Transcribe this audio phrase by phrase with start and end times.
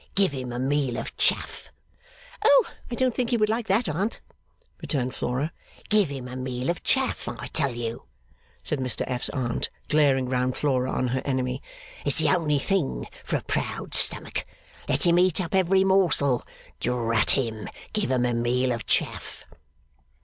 [0.15, 1.69] 'Give him a meal of chaff!'
[2.43, 2.65] 'Oh!
[2.89, 4.19] I don't think he would like that, aunt,'
[4.81, 5.51] returned Flora.
[5.89, 8.05] 'Give him a meal of chaff, I tell you,'
[8.63, 11.61] said Mr F.'s Aunt, glaring round Flora on her enemy.
[12.03, 14.43] 'It's the only thing for a proud stomach.
[14.89, 16.43] Let him eat up every morsel.
[16.79, 19.45] Drat him, give him a meal of chaff!